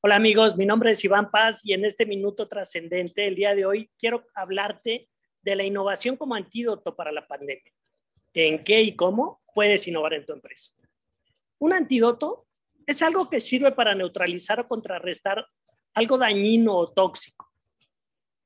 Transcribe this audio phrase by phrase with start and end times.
[0.00, 3.66] Hola amigos, mi nombre es Iván Paz y en este minuto trascendente, el día de
[3.66, 5.08] hoy, quiero hablarte
[5.42, 7.72] de la innovación como antídoto para la pandemia.
[8.32, 10.70] ¿En qué y cómo puedes innovar en tu empresa?
[11.58, 12.46] Un antídoto
[12.86, 15.44] es algo que sirve para neutralizar o contrarrestar
[15.94, 17.50] algo dañino o tóxico.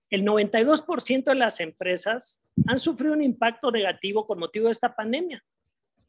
[0.08, 5.44] El 92% de las empresas han sufrido un impacto negativo con motivo de esta pandemia.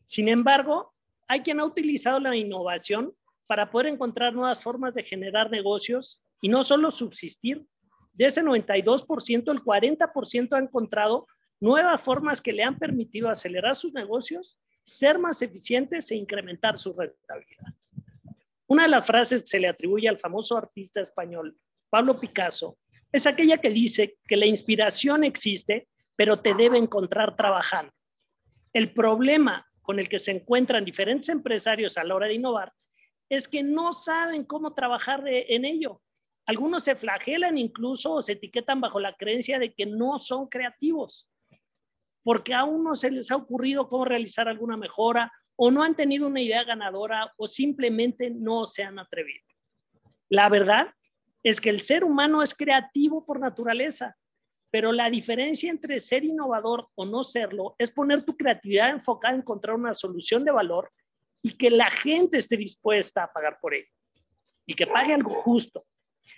[0.05, 0.93] Sin embargo,
[1.27, 3.13] hay quien ha utilizado la innovación
[3.47, 7.65] para poder encontrar nuevas formas de generar negocios y no solo subsistir.
[8.13, 11.27] De ese 92%, el 40% ha encontrado
[11.59, 16.93] nuevas formas que le han permitido acelerar sus negocios, ser más eficientes e incrementar su
[16.93, 17.73] rentabilidad.
[18.67, 21.55] Una de las frases que se le atribuye al famoso artista español
[21.89, 22.77] Pablo Picasso
[23.11, 27.93] es aquella que dice que la inspiración existe, pero te debe encontrar trabajando.
[28.73, 32.73] El problema con el que se encuentran diferentes empresarios a la hora de innovar
[33.35, 36.01] es que no saben cómo trabajar en ello.
[36.45, 41.27] Algunos se flagelan incluso o se etiquetan bajo la creencia de que no son creativos,
[42.21, 46.27] porque aún no se les ha ocurrido cómo realizar alguna mejora o no han tenido
[46.27, 49.43] una idea ganadora o simplemente no se han atrevido.
[50.29, 50.93] La verdad
[51.41, 54.15] es que el ser humano es creativo por naturaleza,
[54.69, 59.41] pero la diferencia entre ser innovador o no serlo es poner tu creatividad enfocada en
[59.41, 60.91] encontrar una solución de valor
[61.43, 63.89] y que la gente esté dispuesta a pagar por ello
[64.65, 65.83] y que pague algo justo.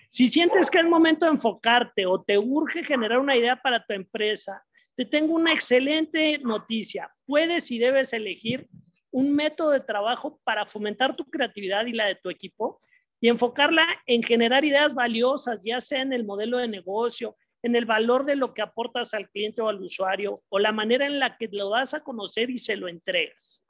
[0.09, 3.94] Si sientes que es momento de enfocarte o te urge generar una idea para tu
[3.94, 4.64] empresa,
[4.95, 7.14] te tengo una excelente noticia.
[7.25, 8.67] Puedes y debes elegir
[9.12, 12.81] un método de trabajo para fomentar tu creatividad y la de tu equipo
[13.22, 17.86] y enfocarla en generar ideas valiosas, ya sea en el modelo de negocio, en el
[17.86, 21.38] valor de lo que aportas al cliente o al usuario o la manera en la
[21.38, 23.65] que lo das a conocer y se lo entregas.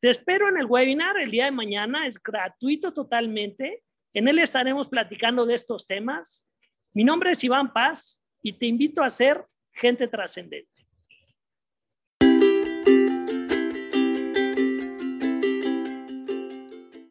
[0.00, 3.82] Te espero en el webinar el día de mañana, es gratuito totalmente.
[4.14, 6.46] En él estaremos platicando de estos temas.
[6.92, 10.77] Mi nombre es Iván Paz y te invito a ser gente trascendente.